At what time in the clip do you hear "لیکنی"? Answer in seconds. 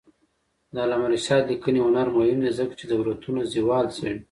1.51-1.79